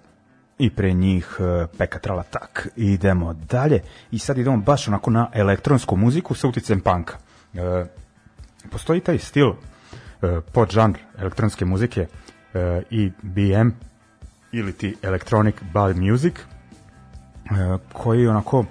[0.58, 2.68] i pre njih e, Peka Trala Tak.
[2.76, 3.80] Idemo dalje
[4.10, 7.16] i sad idemo baš onako na elektronsku muziku sa uticajem panka.
[8.70, 9.54] Postoji taj stil e,
[10.52, 12.06] podžanr elektronske muzike
[12.90, 13.70] i BM
[14.52, 16.34] ili ti electronic body music
[17.92, 18.64] koji onako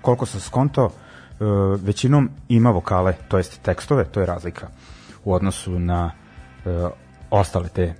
[0.00, 1.03] koliko sam skonto e,
[1.80, 4.68] većinom ima vokale, to jest tekstove, to je razlika
[5.24, 6.12] u odnosu na
[6.66, 6.88] e,
[7.30, 7.94] ostale te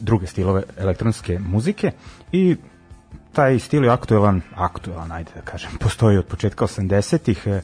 [0.00, 1.90] druge stilove elektronske muzike
[2.32, 2.56] i
[3.32, 7.60] taj stil je aktuelan, aktuelan, ajde da kažem, postoji od početka 80-ih, e,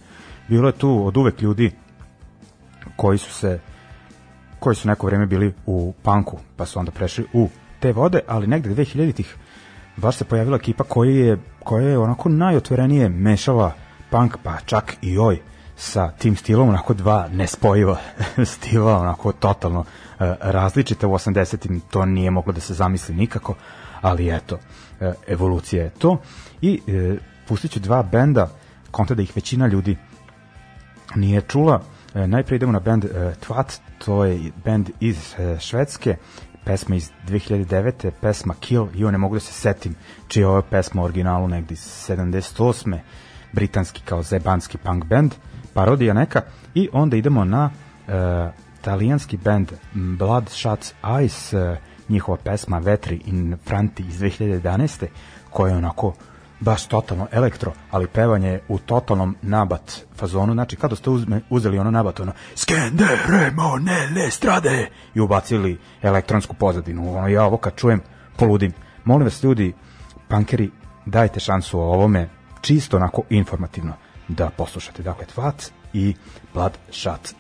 [0.49, 1.73] bilo je tu od uvek ljudi
[2.97, 3.61] koji su se
[4.59, 7.49] koji su neko vreme bili u panku, pa su onda prešli u
[7.81, 9.37] te vode, ali negde 2000-ih
[9.97, 13.73] baš se pojavila ekipa koja je, koja je onako najotvorenije mešala
[14.11, 15.41] punk, pa čak i oj,
[15.77, 17.97] sa tim stilom, onako dva nespojiva
[18.53, 19.87] stila, onako totalno uh,
[20.41, 23.55] različite u 80-im, to nije moglo da se zamisli nikako,
[24.01, 26.17] ali eto, uh, evolucija je to.
[26.63, 28.49] I uh, pustit ću dva benda,
[28.91, 29.97] konta da ih većina ljudi
[31.15, 31.81] nije čula,
[32.15, 36.17] uh, najprije idemo na band uh, Tvat, to je band iz uh, Švedske,
[36.65, 38.11] pesma iz 2009.
[38.21, 39.95] pesma Kill, i ne mogu da se setim
[40.29, 42.99] čija je ova pesma originalu negdje iz 78.
[43.53, 45.35] britanski kao zebanski punk band,
[45.75, 46.43] parodija neka,
[46.75, 48.15] i onda idemo na uh,
[48.81, 50.95] talijanski band Blood Shots
[51.25, 51.77] Ice, uh,
[52.09, 55.07] njihova pesma Vetri in Franti iz 2011.
[55.51, 56.15] koja je onako
[56.61, 61.91] baš totalno elektro, ali pevanje u totalnom nabat fazonu, znači kada ste uzme, uzeli ono
[61.91, 68.01] nabat, ono Skenderemo nelle strade i ubacili elektronsku pozadinu, ono ja ovo kad čujem
[68.37, 68.73] poludim.
[69.05, 69.73] Molim vas ljudi,
[70.29, 70.71] pankeri,
[71.07, 72.29] dajte šansu o ovome,
[72.61, 73.93] čisto onako informativno
[74.29, 75.03] da poslušate.
[75.03, 76.15] Dakle, Tvat i
[76.55, 77.35] Blood Shot.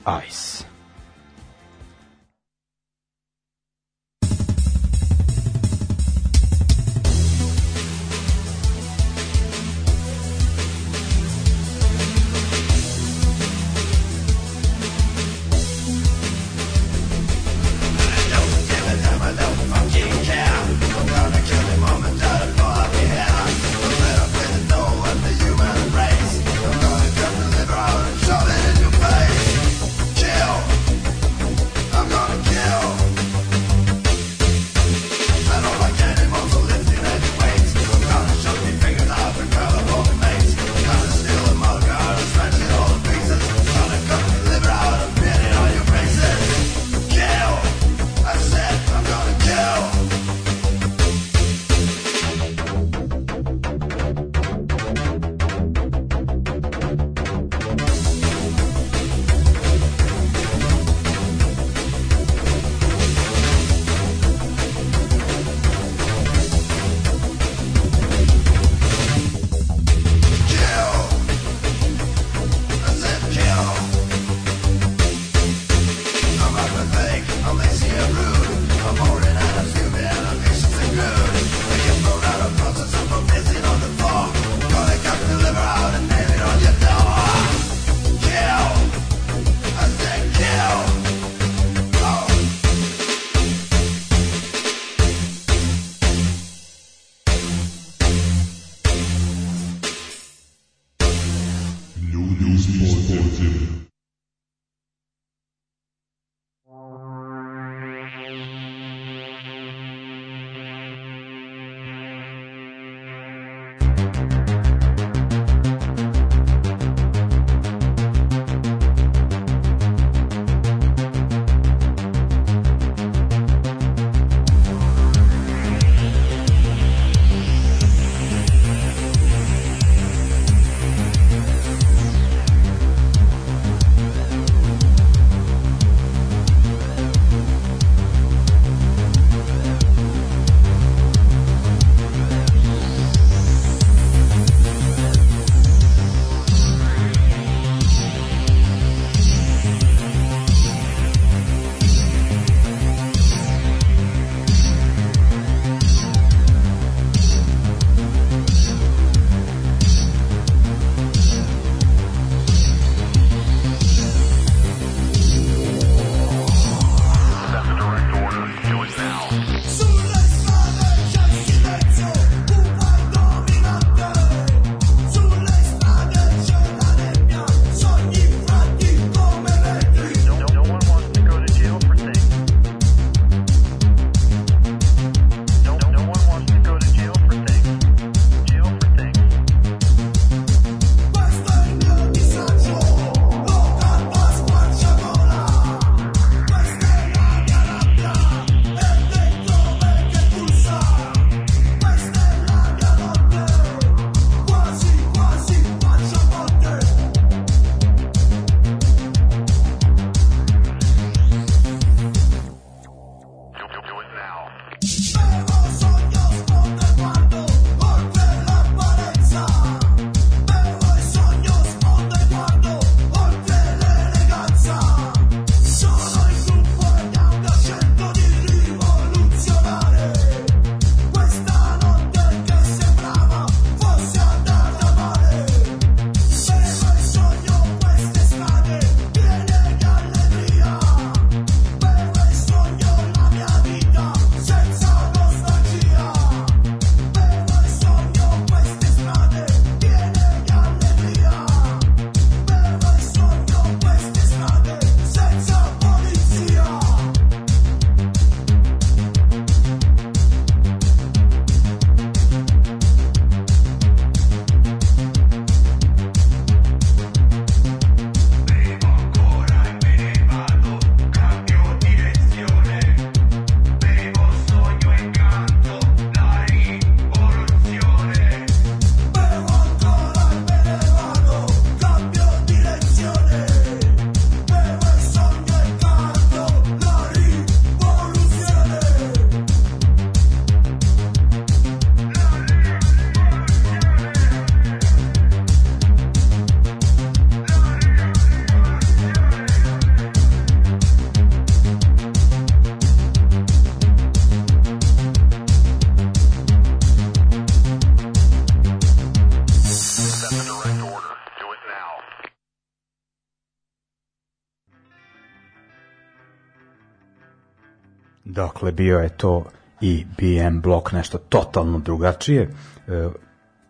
[318.40, 319.44] Dakle, bio je to
[319.80, 322.42] i BM blok nešto totalno drugačije
[322.88, 323.08] e,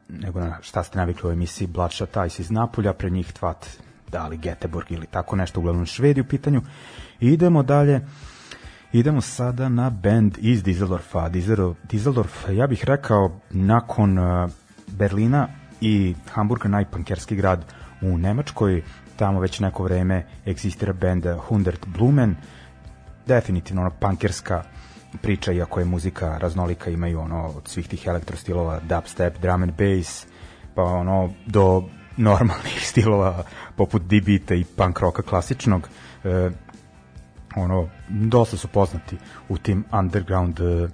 [0.08, 3.66] nego na šta ste navikli u emisiji Bloodshot Ice iz Napolja, pre njih Tvat,
[4.08, 6.62] da li Geteborg ili tako nešto, uglavnom Švedi u pitanju.
[7.20, 8.00] Idemo dalje,
[8.92, 11.28] idemo sada na band iz Dizeldorfa.
[11.82, 14.48] Dizeldorf, ja bih rekao, nakon e,
[14.86, 15.48] Berlina
[15.80, 17.64] i Hamburga najpankerski grad
[18.02, 18.82] u Nemačkoj,
[19.16, 22.36] tamo već neko vreme eksistira band Hundert Blumen,
[23.30, 24.62] definitivno ono pankerska
[25.22, 30.26] priča, iako je muzika raznolika, imaju ono od svih tih elektrostilova, dubstep, drum and bass,
[30.74, 31.84] pa ono do
[32.16, 33.44] normalnih stilova
[33.76, 35.88] poput D-beata i punk rocka klasičnog.
[36.24, 36.50] E,
[37.56, 39.16] ono, dosta su poznati
[39.48, 40.88] u tim underground e,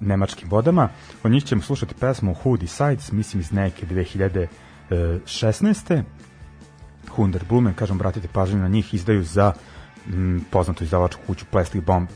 [0.00, 0.88] nemačkim vodama.
[1.22, 6.02] Od njih ćemo slušati pesmu Who Decides, mislim iz neke 2016.
[7.08, 9.52] Hunder Blumen, kažem, bratite pažnju na njih, izdaju za
[10.06, 12.08] m, poznatu izdavačku kuću Plastic Bomb,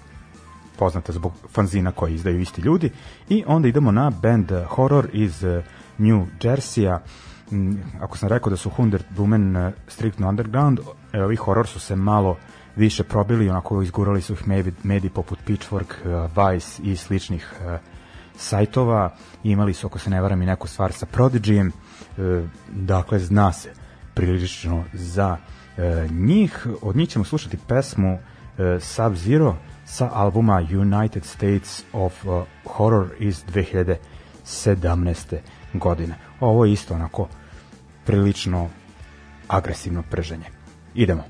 [0.78, 2.90] poznata zbog fanzina koji izdaju isti ljudi.
[3.28, 5.64] I onda idemo na band Horror iz uh,
[5.98, 7.00] New Jersey-a.
[7.50, 10.78] Mm, ako sam rekao da su Hunder Blumen uh, striktno underground,
[11.12, 12.36] e, ovi horror su se malo
[12.76, 14.48] više probili, onako izgurali su ih
[14.82, 17.52] mediji poput Pitchfork, uh, Vice i sličnih
[18.36, 19.14] sajtova.
[19.44, 21.72] Imali su, ako se ne varam, i neku stvar sa Prodigyjem.
[22.72, 23.72] Dakle, zna se
[24.14, 25.36] prilično za
[26.10, 26.66] njih.
[26.82, 28.18] Od njih ćemo slušati pesmu
[28.80, 29.54] Sub-Zero,
[29.86, 35.38] sa albuma United States of uh, Horror iz 2017.
[35.74, 36.14] godine.
[36.40, 37.28] Ovo je isto onako
[38.04, 38.68] prilično
[39.48, 40.44] agresivno prženje.
[40.94, 41.24] Idemo.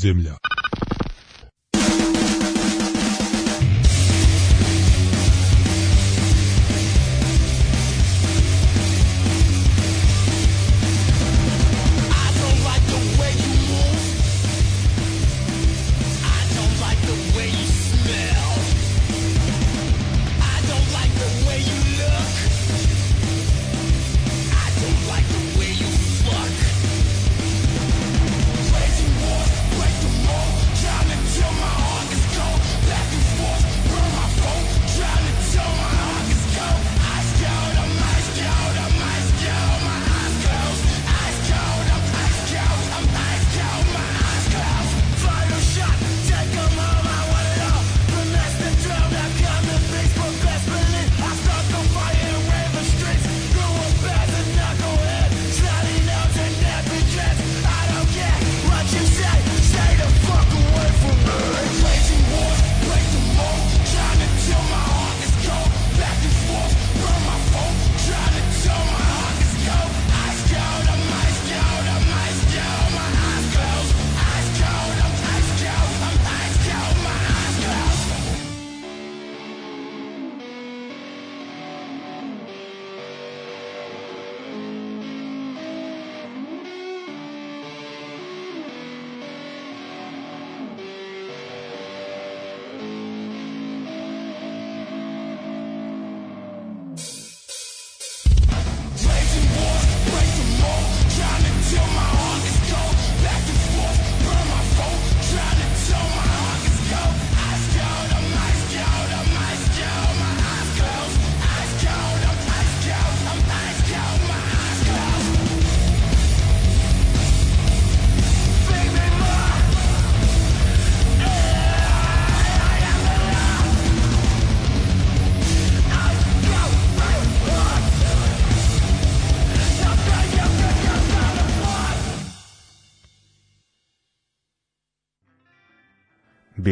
[0.00, 0.39] Podzemlja.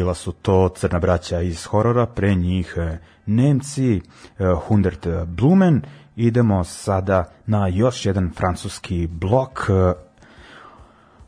[0.09, 4.01] Bila su to crna braća iz horora, pre njih e, Nemci, e,
[4.67, 5.83] Hundert Blumen,
[6.17, 9.93] idemo sada na još jedan francuski blok, e,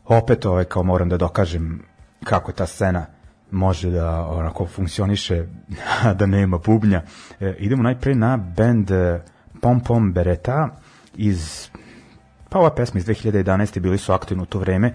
[0.05, 1.83] opet ovaj, kao moram da dokažem
[2.23, 3.05] kako ta scena
[3.51, 5.45] može da onako funkcioniše
[6.19, 7.01] da nema bubnja.
[7.57, 8.91] Idemo najpre na band
[9.61, 10.69] Pom Pom Bereta
[11.15, 11.69] iz
[12.49, 13.79] pa ova pesma iz 2011.
[13.79, 14.93] bili su aktivni u to vreme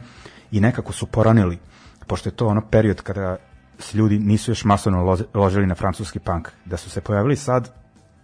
[0.51, 1.59] i nekako su poranili
[2.07, 3.37] pošto je to ono period kada
[3.79, 7.73] se ljudi nisu još masovno ložili na francuski punk, da su se pojavili sad,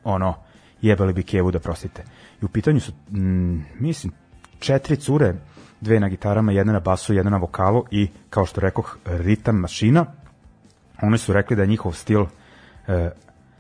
[0.05, 0.35] ono,
[0.83, 2.05] jebali bi Kevu da prostite.
[2.43, 4.13] I u pitanju su, mm, mislim,
[4.59, 5.35] četiri cure,
[5.81, 10.07] dve na gitarama, jedna na basu, jedna na vokalu i, kao što rekoh, ritam mašina.
[11.03, 12.27] Oni su rekli da je njihov stil
[12.87, 13.11] e,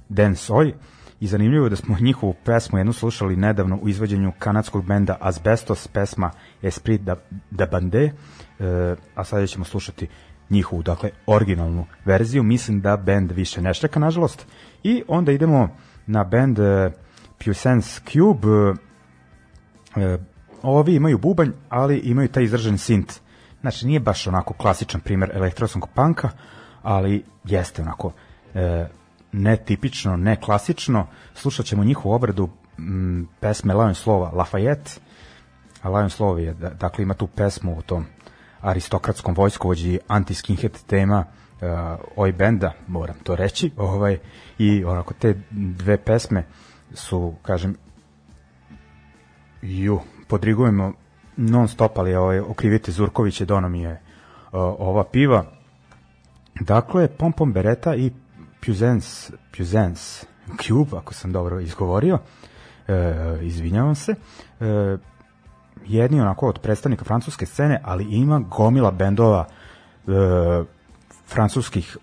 [0.08, 0.74] dance oj
[1.20, 5.88] i zanimljivo je da smo njihovu pesmu jednu slušali nedavno u izvođenju kanadskog benda Asbestos,
[5.88, 6.30] pesma
[6.62, 7.16] Esprit da,
[7.50, 8.12] da Bande, e,
[9.14, 10.08] a sada ćemo slušati
[10.50, 12.42] njihovu, dakle, originalnu verziju.
[12.42, 14.46] Mislim da bend više ne šteka, nažalost.
[14.82, 15.68] I onda idemo
[16.06, 16.90] na bend e,
[17.44, 18.48] Puissance Cube.
[19.96, 20.18] E,
[20.62, 23.12] ovi imaju bubanj, ali imaju taj izražen sint.
[23.60, 26.30] Znači, nije baš onako klasičan primer elektronskog panka,
[26.82, 28.12] ali jeste onako
[28.54, 28.86] e,
[29.32, 31.06] netipično, ne klasično.
[31.34, 32.48] Slušat ćemo njihovu obradu
[32.78, 34.98] m, pesme Lion Slova Lafayette,
[35.82, 38.06] a Lion Slov je, da, dakle, ima tu pesmu o tom
[38.62, 41.24] aristokratskom vojskovođi anti-skinhead tema
[41.62, 41.68] uh,
[42.16, 44.18] oj benda, moram to reći, ovaj,
[44.58, 46.44] i onako te dve pesme
[46.94, 47.76] su, kažem,
[49.62, 50.92] ju, podrigujemo
[51.36, 53.98] non stop, ali ovaj, okrivite Zurkoviće, dono mi je uh,
[54.78, 55.44] ova piva.
[56.60, 58.10] Dakle, Pom Pom Bereta i
[58.66, 60.24] Puzens, Puzens
[60.62, 64.14] Cube, ako sam dobro izgovorio, uh, izvinjavam se,
[64.60, 65.00] uh,
[65.86, 70.10] jedni onako od predstavnika francuske scene, ali ima gomila bendova e,
[71.26, 71.96] francuskih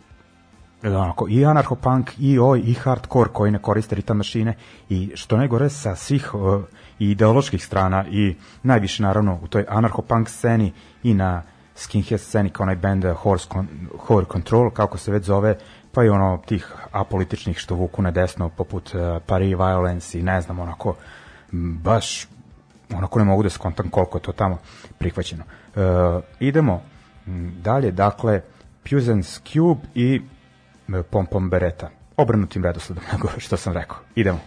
[0.83, 4.55] e, onako, i anarcho-punk, i oj, i hardcore koji ne koriste ritam mašine
[4.89, 6.61] i što ne gore sa svih e,
[6.99, 10.73] ideoloških strana i najviše naravno u toj anarcho-punk sceni
[11.03, 11.43] i na
[11.75, 15.57] skinhead sceni kao onaj band Horse, Con Horror Control, kako se već zove,
[15.91, 20.41] pa i ono tih apolitičnih što vuku na desno poput uh, Paris Violence i ne
[20.41, 20.95] znam onako
[21.83, 22.27] baš
[22.95, 24.57] onako ne mogu da skontam koliko je to tamo
[24.97, 25.43] prihvaćeno.
[25.75, 25.79] E,
[26.39, 26.81] idemo
[27.61, 28.41] dalje, dakle,
[28.89, 30.21] Pusens Cube i
[30.93, 31.89] e, Pom Pom Bereta.
[32.17, 33.03] Obrnutim redosledom
[33.37, 33.97] što sam rekao.
[34.15, 34.39] Idemo.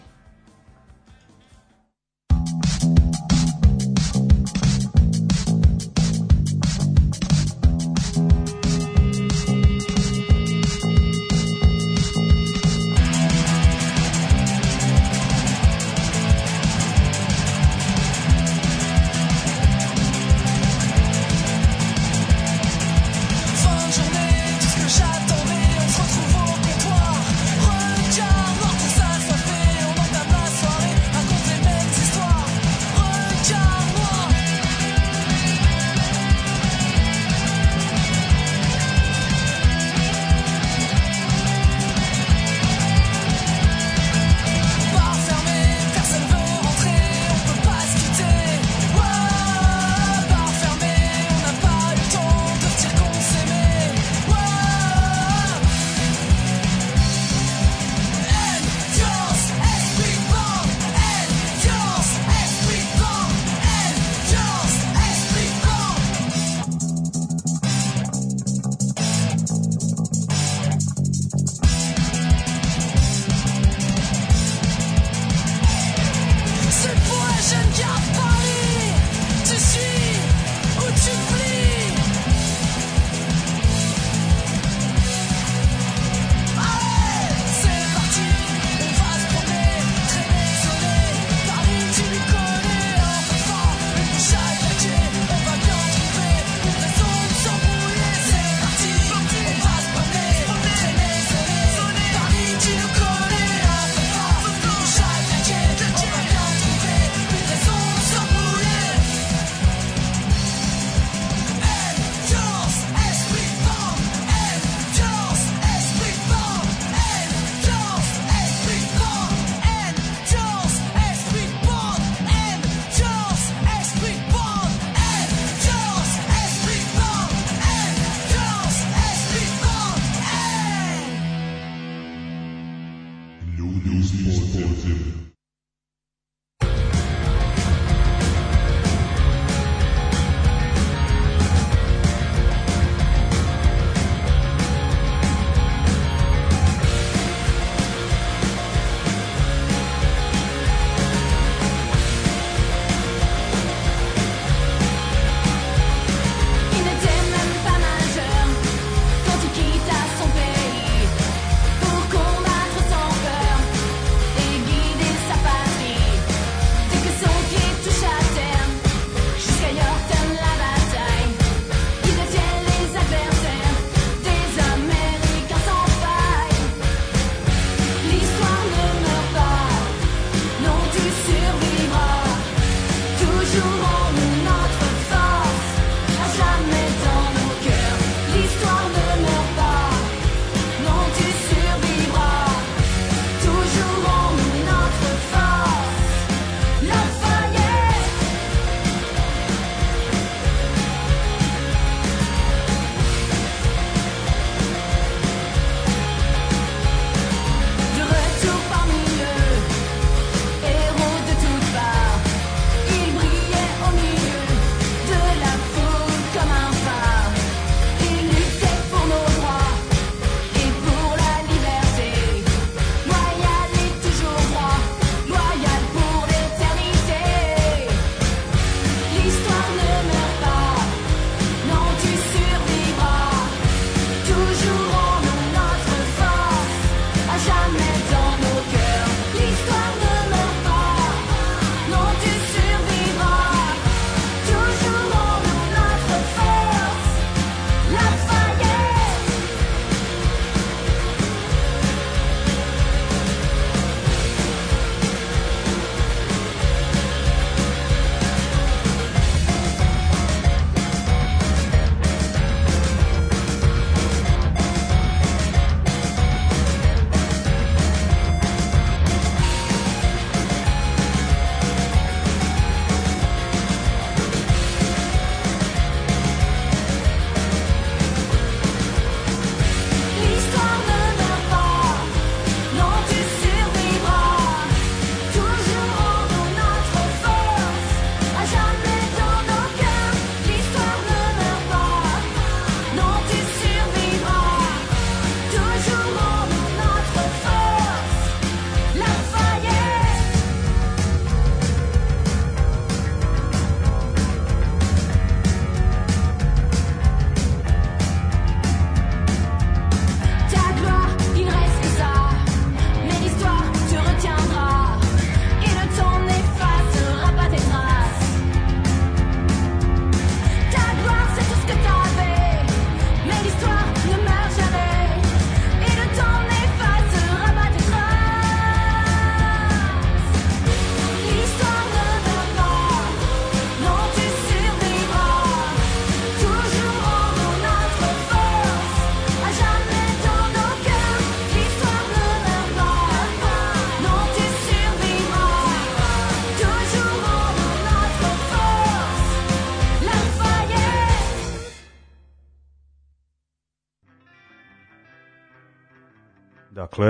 [134.83, 135.12] Sith.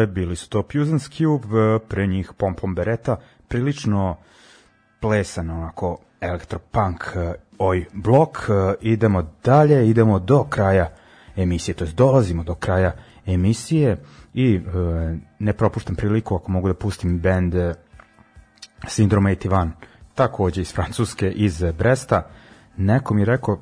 [0.06, 3.16] Bili su to Pusans Cube, pre njih Pom Pom Bereta,
[3.48, 4.16] prilično
[5.00, 7.04] plesan, onako, elektropunk
[7.58, 8.48] oj blok.
[8.80, 10.92] Idemo dalje, idemo do kraja
[11.36, 12.92] emisije, to jest dolazimo do kraja
[13.26, 13.96] emisije
[14.34, 14.60] i
[15.38, 17.54] ne propuštam priliku ako mogu da pustim band
[18.84, 19.70] Syndrome 81,
[20.14, 22.26] takođe iz Francuske, iz Bresta.
[22.76, 23.58] Neko mi rekao,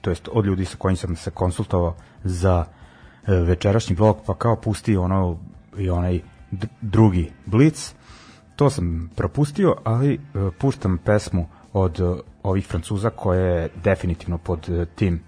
[0.00, 1.94] to jest od ljudi sa kojim sam se konsultovao
[2.24, 2.64] za
[3.26, 5.38] e, večerašnji blog, pa kao pusti ono
[5.78, 6.20] i onaj
[6.80, 7.92] drugi Blitz.
[8.56, 10.18] To sam propustio, ali e,
[10.58, 15.20] puštam pesmu od e, ovih Francuza koja je definitivno pod tim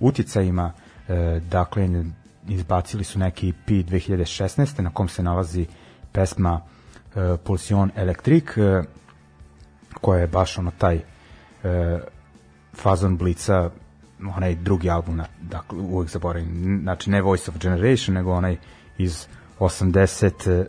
[0.00, 0.72] uticajima.
[1.50, 1.88] Dakle,
[2.48, 4.80] izbacili su neki EP 2016.
[4.80, 5.66] na kom se nalazi
[6.12, 6.60] pesma
[7.44, 8.44] Pulsion Electric
[10.00, 11.00] koja je baš ono taj
[12.74, 13.70] fazon Blica
[14.36, 18.56] onaj drugi album, dakle, uvek zaboravim, znači ne Voice of Generation, nego onaj
[18.98, 19.26] iz
[19.58, 20.64] 84.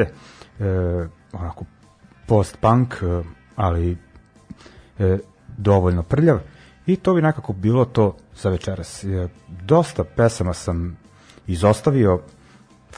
[0.00, 0.08] E,
[1.32, 1.64] onako
[2.26, 3.22] post-punk, e,
[3.56, 3.96] ali
[4.98, 5.18] e,
[5.56, 6.38] dovoljno prljav
[6.86, 9.04] i to bi nekako bilo to za večeras.
[9.04, 10.96] E, dosta pesama sam
[11.46, 12.20] izostavio,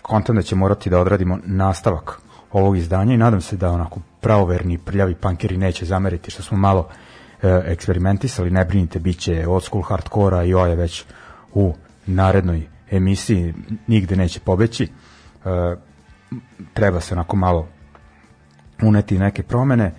[0.02, 2.20] kontam da će morati da odradimo nastavak
[2.52, 6.88] ovog izdanja i nadam se da onako pravoverni prljavi punkeri neće zameriti što smo malo
[7.42, 11.04] e, eksperimentisali, ne brinite, bit će old school hardkora i ovo je već
[11.54, 11.74] u
[12.06, 13.54] narednoj emisiji,
[13.86, 14.88] nigde neće pobeći.
[15.46, 15.76] E,
[16.74, 17.68] treba se onako malo
[18.82, 19.94] uneti neke promene,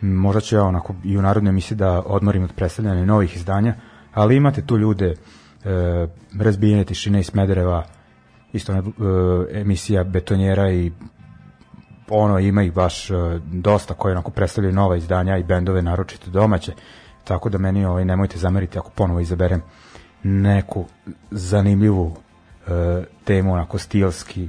[0.00, 3.74] možda će ja onako i u narodnoj emisiji da odmorim od predstavljanja novih izdanja,
[4.14, 5.14] ali imate tu ljude e,
[6.38, 7.84] razbijene tišine iz Smedereva,
[8.52, 8.80] isto e,
[9.60, 10.92] emisija betonjera i
[12.08, 13.18] ono ima ih baš uh,
[13.52, 16.72] dosta koji onako predstavljaju nova izdanja i bendove naročito domaće
[17.24, 19.62] tako da meni ovaj nemojte zameriti ako ponovo izaberem
[20.22, 20.84] neku
[21.30, 22.14] zanimljivu uh,
[23.24, 24.48] temu onako stilski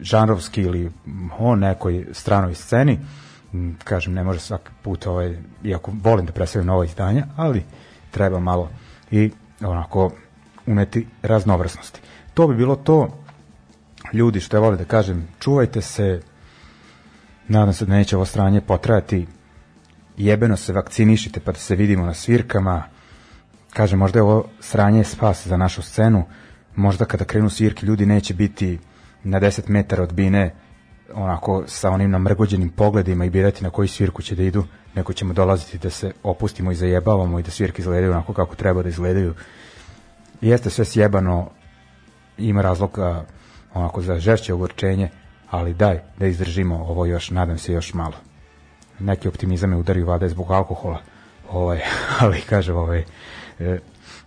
[0.00, 0.92] žanrovski ili
[1.38, 2.98] o nekoj stranoj sceni
[3.84, 7.64] kažem ne može svaki put ovaj iako volim da predstavljam nova izdanja ali
[8.10, 8.70] treba malo
[9.10, 9.30] i
[9.60, 10.10] onako
[10.66, 12.00] uneti raznovrsnosti
[12.34, 13.08] to bi bilo to
[14.12, 16.20] ljudi što ja volim da kažem čuvajte se
[17.48, 19.26] Nadam se da neće ovo stranje potrajati.
[20.16, 22.82] Jebeno se vakcinišite pa da se vidimo na svirkama.
[23.70, 26.24] Kaže, možda je ovo sranje spas za našu scenu.
[26.76, 28.78] Možda kada krenu svirke ljudi neće biti
[29.26, 30.54] na 10 metara od bine
[31.14, 35.34] onako sa onim namrgođenim pogledima i birati na koji svirku će da idu, neko ćemo
[35.34, 39.34] dolaziti da se opustimo i zajebavamo i da svirke izgledaju onako kako treba da izgledaju.
[40.40, 41.50] Jeste sve sjebano,
[42.38, 43.24] ima razloga
[43.74, 45.08] onako za žešće ogorčenje,
[45.50, 48.14] ali daj da izdržimo ovo još, nadam se još malo.
[48.98, 51.00] Neki optimizam je udario vada zbog alkohola,
[51.50, 51.80] ovaj,
[52.20, 53.04] ali kaže ovaj,
[53.58, 53.78] e,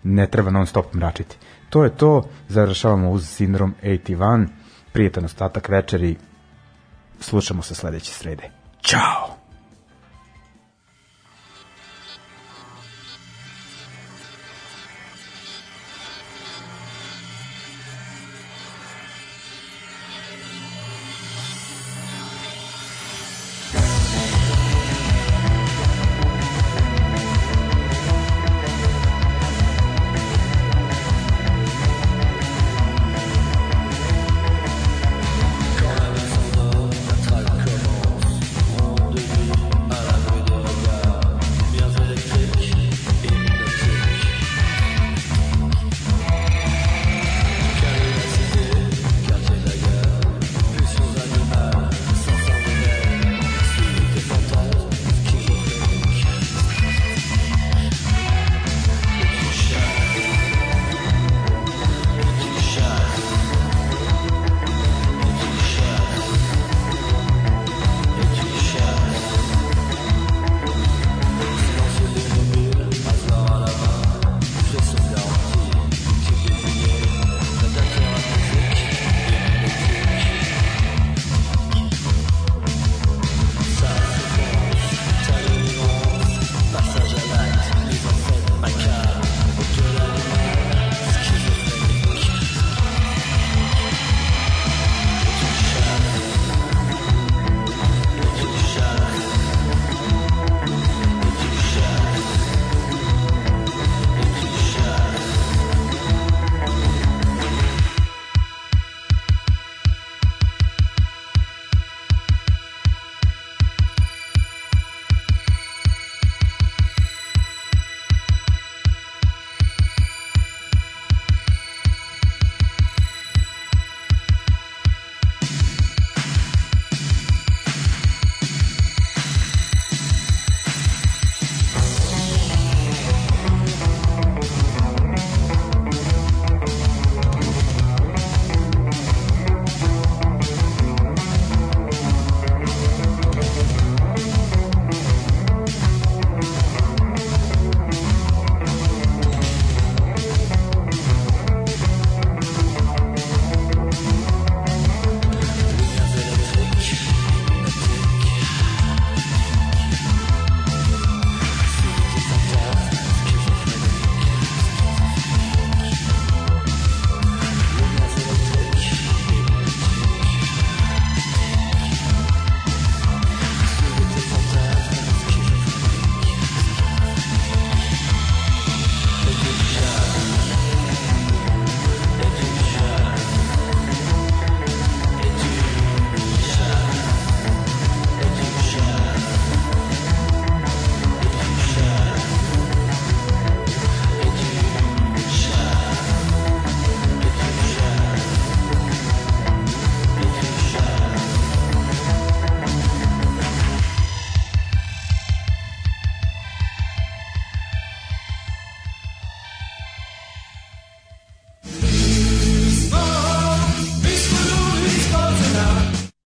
[0.03, 1.37] ne treba non stop mračiti.
[1.69, 4.47] To je to, završavamo uz sindrom 81,
[4.93, 6.15] prijetan ostatak večeri,
[7.19, 8.49] slušamo se sledeće srede.
[8.81, 9.38] Ćao!